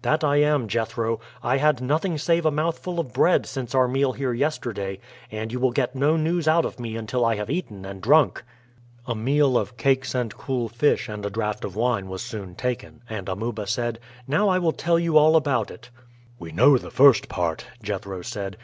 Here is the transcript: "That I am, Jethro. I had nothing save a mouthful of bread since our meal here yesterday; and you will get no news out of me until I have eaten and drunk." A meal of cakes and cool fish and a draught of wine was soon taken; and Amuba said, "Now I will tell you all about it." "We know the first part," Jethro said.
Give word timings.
"That 0.00 0.24
I 0.24 0.36
am, 0.36 0.66
Jethro. 0.66 1.20
I 1.42 1.58
had 1.58 1.82
nothing 1.82 2.16
save 2.16 2.46
a 2.46 2.50
mouthful 2.50 2.98
of 2.98 3.12
bread 3.12 3.44
since 3.44 3.74
our 3.74 3.86
meal 3.86 4.14
here 4.14 4.32
yesterday; 4.32 4.98
and 5.30 5.52
you 5.52 5.60
will 5.60 5.72
get 5.72 5.94
no 5.94 6.16
news 6.16 6.48
out 6.48 6.64
of 6.64 6.80
me 6.80 6.96
until 6.96 7.22
I 7.22 7.34
have 7.36 7.50
eaten 7.50 7.84
and 7.84 8.00
drunk." 8.00 8.42
A 9.06 9.14
meal 9.14 9.58
of 9.58 9.76
cakes 9.76 10.14
and 10.14 10.34
cool 10.38 10.70
fish 10.70 11.06
and 11.06 11.26
a 11.26 11.28
draught 11.28 11.66
of 11.66 11.76
wine 11.76 12.08
was 12.08 12.22
soon 12.22 12.54
taken; 12.54 13.02
and 13.10 13.28
Amuba 13.28 13.66
said, 13.66 13.98
"Now 14.26 14.48
I 14.48 14.58
will 14.58 14.72
tell 14.72 14.98
you 14.98 15.18
all 15.18 15.36
about 15.36 15.70
it." 15.70 15.90
"We 16.38 16.50
know 16.50 16.78
the 16.78 16.90
first 16.90 17.28
part," 17.28 17.66
Jethro 17.82 18.22
said. 18.22 18.56